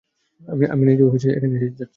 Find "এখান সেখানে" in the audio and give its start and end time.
1.07-1.55